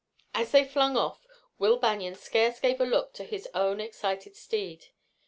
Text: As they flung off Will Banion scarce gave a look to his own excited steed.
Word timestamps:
As 0.33 0.49
they 0.51 0.65
flung 0.65 0.97
off 0.97 1.27
Will 1.59 1.77
Banion 1.77 2.15
scarce 2.15 2.59
gave 2.59 2.81
a 2.81 2.85
look 2.85 3.13
to 3.13 3.23
his 3.23 3.47
own 3.53 3.79
excited 3.79 4.35
steed. 4.35 4.87